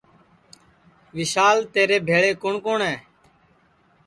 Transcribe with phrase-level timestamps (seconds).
[1.15, 2.95] وشال تیرے بھیݪے کُوٹؔ کُوٹؔ ہے